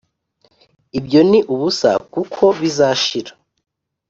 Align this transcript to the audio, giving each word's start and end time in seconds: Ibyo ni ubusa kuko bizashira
Ibyo 0.99 1.19
ni 1.29 1.39
ubusa 1.53 1.89
kuko 2.13 2.43
bizashira 2.59 3.31